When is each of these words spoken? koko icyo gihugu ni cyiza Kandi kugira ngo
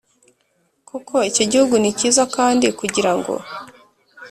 koko 0.87 1.15
icyo 1.29 1.43
gihugu 1.51 1.75
ni 1.77 1.91
cyiza 1.97 2.23
Kandi 2.35 2.67
kugira 2.79 3.11
ngo 3.17 3.33